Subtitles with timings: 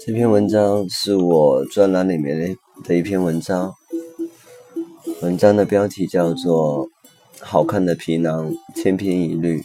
[0.00, 3.74] 这篇文章是我专栏里面的的一篇文章，
[5.20, 6.86] 文章的标题叫做
[7.40, 9.64] 《好看的皮囊千篇一律，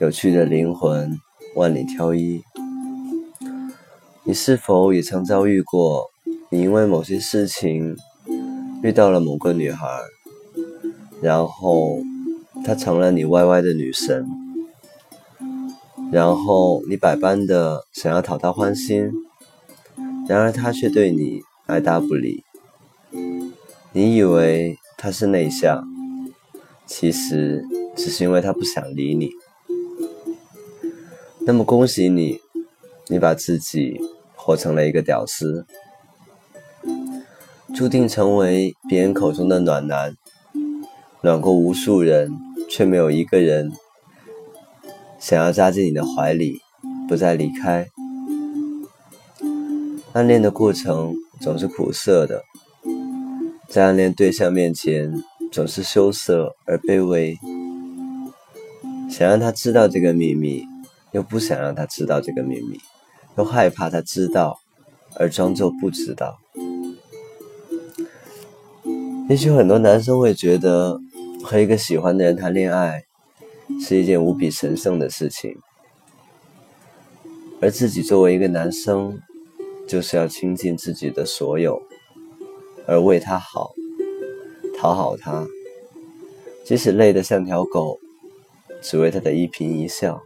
[0.00, 1.18] 有趣的灵魂
[1.56, 2.38] 万里挑一》。
[4.24, 6.10] 你是否也曾遭遇过，
[6.50, 7.96] 你因为某些事情
[8.82, 9.86] 遇到了某个女孩，
[11.22, 11.98] 然后
[12.64, 14.26] 她成了你歪歪的女神？
[16.12, 19.10] 然后你百般的想要讨她欢心，
[20.28, 22.44] 然而他却对你爱答不理。
[23.92, 25.82] 你以为他是内向，
[26.86, 27.64] 其实
[27.96, 29.30] 只是因为他不想理你。
[31.46, 32.40] 那么恭喜你，
[33.08, 33.98] 你把自己
[34.36, 35.64] 活成了一个屌丝，
[37.74, 40.14] 注定成为别人口中的暖男，
[41.22, 42.30] 暖过无数人，
[42.68, 43.72] 却没有一个人。
[45.18, 46.60] 想要扎进你的怀里，
[47.08, 47.88] 不再离开。
[50.18, 52.42] 暗恋的过程总是苦涩的，
[53.68, 55.14] 在暗恋对象面前
[55.52, 57.38] 总是羞涩而卑微。
[59.08, 60.64] 想让他知道这个秘密，
[61.12, 62.80] 又不想让他知道这个秘密，
[63.36, 64.58] 又害怕他知道
[65.14, 66.40] 而装作不知道。
[69.28, 70.98] 也许很多男生会觉得，
[71.44, 73.04] 和一个喜欢的人谈恋爱。
[73.80, 75.54] 是一件无比神圣的事情，
[77.60, 79.20] 而自己作为一个男生，
[79.88, 81.82] 就是要倾尽自己的所有，
[82.86, 83.72] 而为他好，
[84.78, 85.46] 讨好他，
[86.64, 87.98] 即使累得像条狗，
[88.82, 90.20] 只为他的一颦一笑；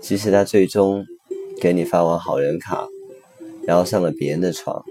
[0.00, 1.04] 即使他最终
[1.60, 2.86] 给你发完好人卡，
[3.66, 4.84] 然后上了别人的床，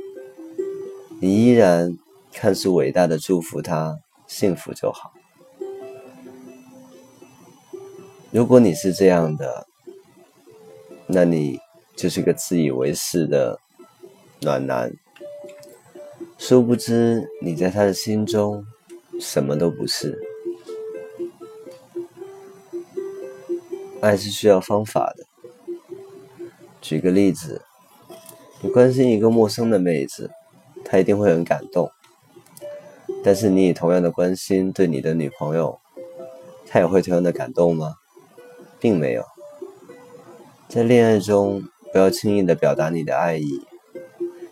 [1.22, 1.98] 你依然
[2.34, 5.14] 看似伟大的祝福他幸福就好。
[8.32, 9.68] 如果你是这样的，
[11.08, 11.60] 那你
[11.96, 13.60] 就是个自以为是的
[14.42, 14.94] 暖男。
[16.38, 18.66] 殊不知，你在他的心中
[19.20, 20.20] 什么都不是。
[24.02, 25.26] 爱是需要方法的。
[26.82, 27.62] 举个例子，
[28.60, 30.30] 你关心一个陌生的妹子，
[30.84, 31.90] 她一定会很感动。
[33.24, 35.80] 但是，你以同样的关心对你的女朋友，
[36.68, 37.96] 她也会同样的感动吗？
[38.78, 39.24] 并没有，
[40.68, 43.62] 在恋爱中不要轻易的表达你的爱意，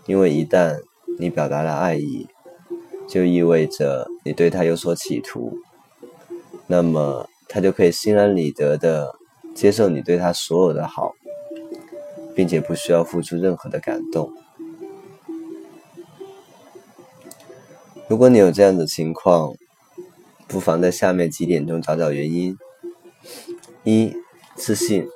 [0.05, 0.79] 因为一旦
[1.17, 2.27] 你表达了爱意，
[3.09, 5.57] 就意味着你对他有所企图，
[6.67, 9.15] 那么他就可以心安理得的
[9.55, 11.13] 接受你对他所有的好，
[12.35, 14.31] 并且不需要付出任何的感动。
[18.07, 19.55] 如果你有这样的情况，
[20.47, 22.55] 不妨在下面几点中找找原因。
[23.83, 24.13] 一、
[24.55, 25.07] 自信，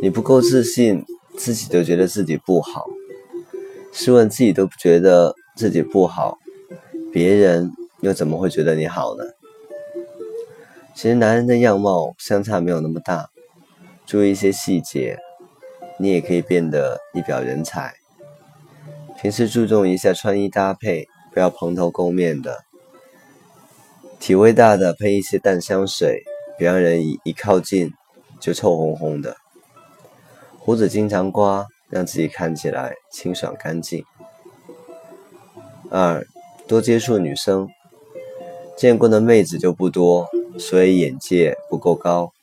[0.00, 1.04] 你不够自信，
[1.36, 2.86] 自己都觉得自己不好。
[3.92, 6.38] 试问自己都不觉得自己不好，
[7.12, 9.24] 别人又怎么会觉得你好呢？
[10.94, 13.28] 其实男人的样貌相差没有那么大，
[14.06, 15.18] 注意一些细节，
[15.98, 17.94] 你也可以变得一表人才。
[19.20, 22.58] 平时注重一下穿衣搭配，不要蓬头垢面的。
[24.20, 26.22] 体味大的喷一些淡香水。
[26.56, 27.92] 别让人一一靠近
[28.40, 29.36] 就臭烘烘的，
[30.68, 34.04] 胡子经常刮，让自己看起来清爽干净。
[35.90, 36.26] 二，
[36.66, 37.70] 多接触女生，
[38.76, 40.28] 见过的妹子就不多，
[40.58, 42.34] 所以眼界不够高。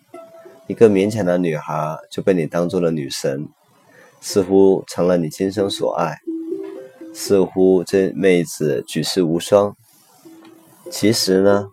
[0.66, 3.48] 一个勉强的女孩就被你当做了女神，
[4.20, 6.18] 似乎成了你今生所爱，
[7.14, 9.78] 似乎这妹子举世无双。
[10.90, 11.68] 其实呢，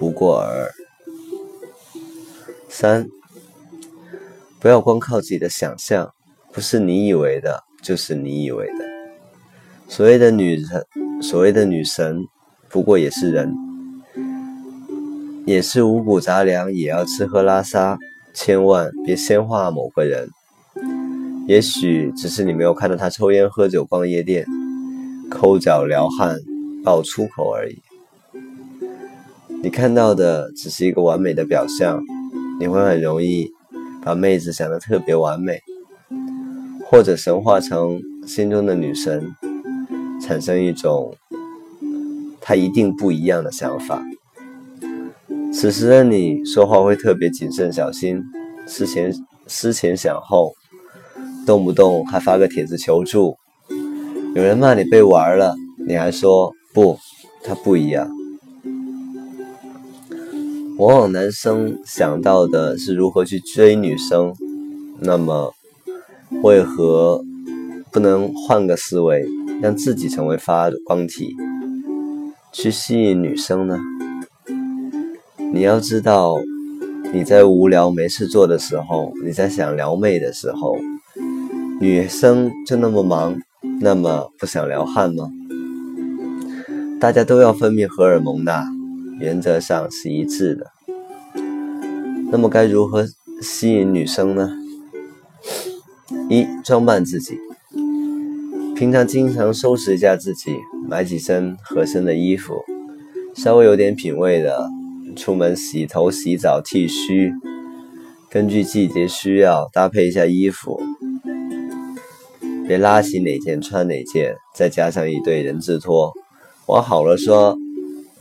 [0.00, 0.72] 不过尔。
[2.68, 3.08] 三，
[4.66, 6.12] 不要光靠自己的想象，
[6.52, 8.84] 不是你以为的，就是你以为的。
[9.86, 10.84] 所谓的女神，
[11.22, 12.18] 所谓的女神，
[12.68, 13.54] 不过也是人，
[15.44, 17.96] 也是五谷杂粮，也要吃喝拉撒。
[18.34, 20.28] 千万别先化某个人，
[21.46, 24.44] 也许只是你没有看到他抽烟喝酒、逛夜店、
[25.30, 26.36] 抠脚撩汉、
[26.82, 27.80] 爆粗口而已。
[29.62, 32.02] 你看到的只是一个完美的表象。
[32.58, 33.52] 你会很容易
[34.06, 35.60] 把妹子想得特别完美，
[36.88, 39.34] 或者神化成心中的女神，
[40.22, 41.16] 产生一种
[42.40, 44.00] 她一定不一样的想法。
[45.52, 48.22] 此时的你说话会特别谨慎小心，
[48.68, 49.12] 思前
[49.48, 50.54] 思前想后，
[51.44, 53.36] 动不动还发个帖子求助。
[54.36, 56.96] 有人骂你被玩了，你还说不，
[57.42, 58.08] 他不一样。
[60.78, 64.34] 往往男生想到的是如何去追女生，
[65.00, 65.54] 那么
[66.42, 67.24] 为何
[67.90, 69.26] 不能换个思维，
[69.62, 71.34] 让自己成为发光体，
[72.52, 73.78] 去吸引女生呢？
[75.50, 76.34] 你要知道，
[77.10, 80.76] 你在无聊没事做的时候，你在想撩妹的时候，
[81.80, 83.34] 女生就那么忙，
[83.80, 85.30] 那么不想撩汉吗？
[87.00, 88.62] 大家都要分泌荷尔蒙的，
[89.18, 90.70] 原则上是一致的。
[92.30, 93.06] 那么该如何
[93.40, 94.50] 吸引女生呢？
[96.28, 97.38] 一装扮自己，
[98.74, 100.56] 平常经常收拾一下自己，
[100.88, 102.54] 买几身合身的衣服，
[103.34, 104.68] 稍微有点品味的。
[105.14, 107.32] 出门洗头、洗澡、剃须，
[108.28, 110.78] 根据季节需要搭配一下衣服，
[112.68, 116.12] 别拉起哪件穿哪件，再加上一对人字拖，
[116.66, 117.56] 往好了说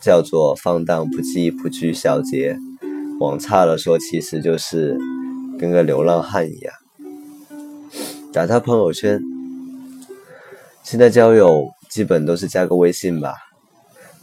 [0.06, 2.56] 叫做放荡不羁、不拘小节；
[3.20, 4.96] 往差了说，其实就是
[5.58, 6.72] 跟个流浪汉一样。
[8.32, 9.20] 打他朋友圈，
[10.84, 13.34] 现在交友基本都是加个微信吧。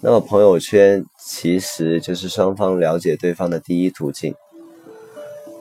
[0.00, 4.36] 那么朋友圈其实就是双方了解对方的第一途径。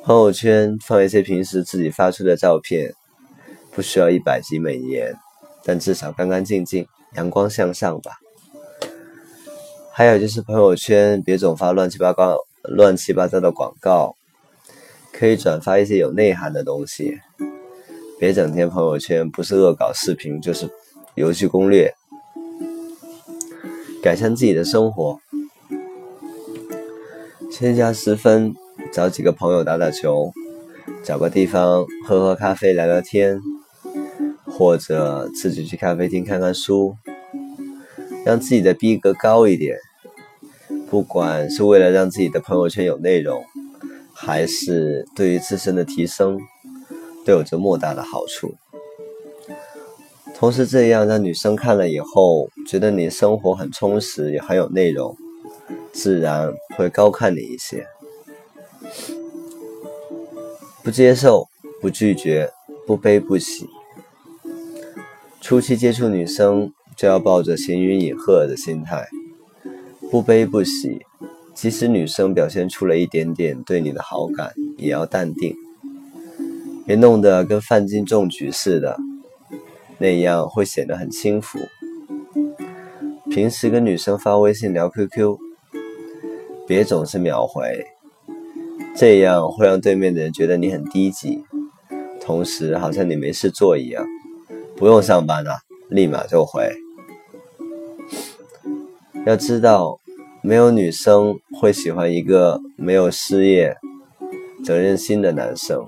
[0.03, 2.93] 朋友圈放一些平时自己发出的照片，
[3.71, 5.15] 不需要一百级美颜，
[5.63, 6.85] 但至少干干净净、
[7.15, 8.19] 阳光向上吧。
[10.01, 14.15] 还有就是朋友圈别总发乱七八糟、乱七八糟的广告，
[15.13, 17.19] 可以转发一些有内涵的东西。
[18.19, 20.67] 别整天朋友圈不是恶搞视频，就是
[21.13, 21.93] 游戏攻略。
[24.01, 25.19] 改善自己的生活，
[27.51, 28.55] 闲暇时分
[28.91, 30.31] 找几个朋友打打球，
[31.03, 33.39] 找个地方喝喝咖啡聊聊天，
[34.47, 36.95] 或者自己去咖啡厅看看书，
[38.25, 39.77] 让自己的逼格高一点。
[40.91, 43.45] 不管是为了让自己的朋友圈有内容，
[44.13, 46.37] 还是对于自身的提升，
[47.25, 48.55] 都有着莫大的好处。
[50.35, 55.15] 同时，这样让女生看了以后，觉得你生活很充实，也很有内容，
[55.93, 57.87] 自然会高看你一些。
[60.83, 61.47] 不接受，
[61.79, 62.51] 不拒绝，
[62.85, 63.69] 不悲不喜。
[65.39, 69.07] 初期接触女生，就要抱着行云隐鹤的心态，
[70.11, 71.05] 不悲不喜。
[71.53, 75.55] 即使女生表现出了一点点对你的好感，也要淡定，
[76.85, 78.97] 别弄得跟范进中举似的。
[79.97, 81.59] 那样会显得很轻浮。
[83.29, 85.37] 平时跟女生发微信聊 QQ，
[86.67, 87.85] 别总是秒回，
[88.95, 91.43] 这样会让对面的人觉得你很低级，
[92.19, 94.05] 同时好像你没事做一样。
[94.75, 95.59] 不用上班了，
[95.89, 96.69] 立马就回。
[99.25, 100.00] 要知道，
[100.41, 103.75] 没有女生会喜欢一个没有事业、
[104.63, 105.85] 责任心的男生。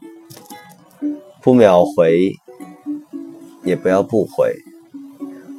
[1.41, 2.33] 不秒回。
[3.65, 4.53] 也不要不回，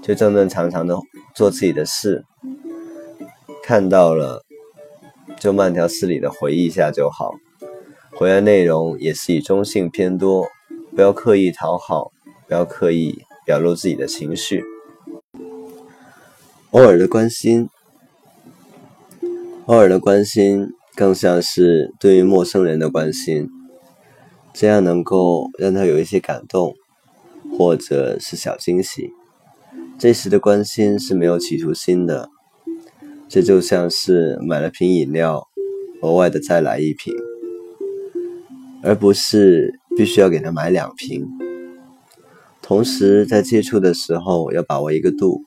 [0.02, 0.94] 就正正常常的
[1.35, 2.23] 做自己的事。
[3.62, 4.44] 看到了，
[5.41, 7.32] 就慢条斯理的回忆一下就好。
[8.12, 10.46] 回的内容也是以中性偏多，
[10.94, 12.12] 不要刻意讨好，
[12.46, 14.62] 不要刻意表露自己的情绪。
[16.73, 17.70] 偶尔的关心，
[19.66, 23.49] 偶尔的关心更像是对于陌生人的关心，
[24.52, 26.75] 这样能够让他有一些感动。
[27.56, 29.12] 或者是小惊喜，
[29.96, 32.29] 这时的关心是没有企图心的，
[33.29, 35.46] 这就像是买了瓶饮料，
[36.03, 37.15] 额外的再来一瓶，
[38.82, 41.29] 而不是必须要给他买两瓶。
[42.60, 45.44] 同时，在接触的时候要把握一个度，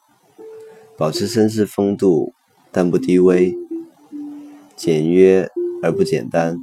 [0.95, 2.31] 保持绅士风度，
[2.71, 3.53] 但不低微，
[4.77, 5.49] 简约
[5.81, 6.55] 而不简单，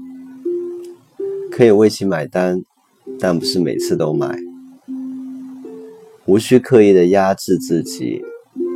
[1.50, 2.62] 可以为其买单，
[3.18, 4.38] 但不是每次都买。
[6.24, 8.22] 无需刻意的压制自己，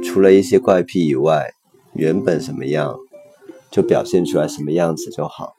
[0.02, 1.54] 除了一些怪癖以外，
[1.94, 2.98] 原本什么样
[3.70, 5.54] 就表现出来什么样子就好。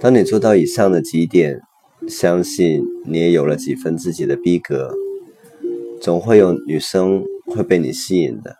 [0.00, 1.60] 当你做到以上的几点，
[2.08, 4.92] 相信你也有了几分自己的逼格，
[6.00, 8.56] 总会有女生会被你吸引的。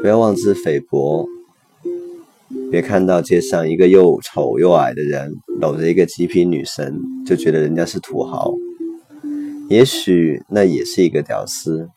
[0.00, 1.26] 不要妄自菲薄，
[2.70, 8.54] 别看到街上一个又丑又矮的人搂着一个极品女神，就觉得人家是土豪。
[9.68, 11.88] 也许那也是一个屌丝，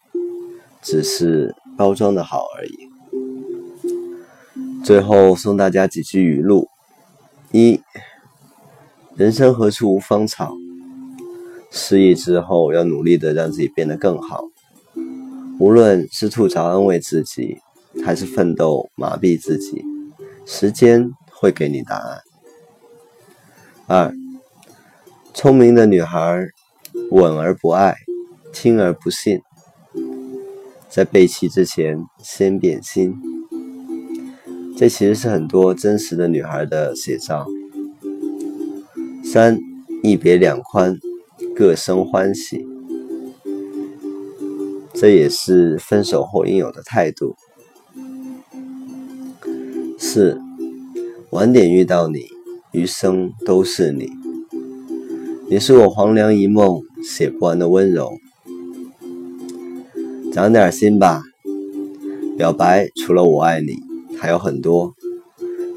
[0.82, 2.90] 只是包装的好而已。
[4.84, 6.68] 最后送大家几句语录：
[7.52, 7.82] 一，
[9.16, 10.54] 人生何处无芳草？
[11.70, 14.44] 失意之后要努力的让自己变得更好，
[15.60, 17.58] 无论是吐槽安慰自己，
[18.04, 19.82] 还是奋斗麻痹自己，
[20.46, 22.22] 时间会给你答案。
[23.88, 24.14] 二，
[25.34, 26.48] 聪明的女孩。
[27.10, 27.96] 稳而不爱，
[28.54, 29.42] 听而不信，
[30.90, 33.14] 在背弃之前先变心。
[34.78, 37.46] 这其实是很多真实的女孩的写照。
[39.24, 39.58] 三，
[40.04, 40.98] 一别两宽，
[41.56, 42.66] 各生欢喜。
[44.94, 47.36] 这也是分手后应有的态度。
[50.14, 50.42] 四，
[51.30, 52.26] 晚点遇到你，
[52.74, 54.10] 余生都是你。
[55.50, 58.12] 你是我黄粱一梦写不完的温柔。
[60.34, 61.24] 长点心吧，
[62.38, 63.78] 表白除了我爱你，
[64.18, 64.94] 还有很多，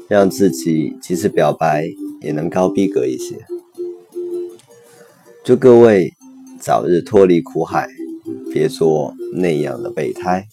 [0.09, 1.85] 让自己即使表白
[2.19, 3.37] 也能高逼格一些。
[5.45, 6.11] 祝各位
[6.59, 7.87] 早日脱离苦海，
[8.51, 10.45] 别做那样的备胎。